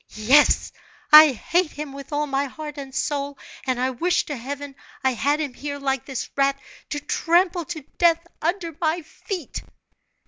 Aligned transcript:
"Yes, 0.15 0.71
I 1.11 1.31
hate 1.31 1.69
him 1.73 1.93
with 1.93 2.11
all 2.11 2.25
my 2.25 2.45
heart 2.45 2.79
and 2.79 2.95
soul, 2.95 3.37
and 3.67 3.79
I 3.79 3.91
wish 3.91 4.25
to 4.25 4.35
heaven 4.35 4.75
I 5.03 5.11
had 5.13 5.39
him 5.39 5.53
here, 5.53 5.77
like 5.77 6.05
this 6.05 6.27
rat, 6.35 6.59
to 6.89 6.99
trample 6.99 7.65
to 7.65 7.81
death 7.99 8.25
under 8.41 8.75
my 8.81 9.03
feet!" 9.03 9.61